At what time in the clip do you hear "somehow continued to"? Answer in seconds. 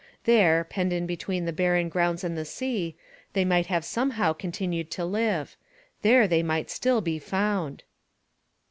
3.85-5.05